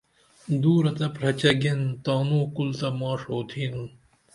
[0.61, 3.87] دورہ تہ پھرچہ گین تانو کُل تہ ماڜ اوتھینُن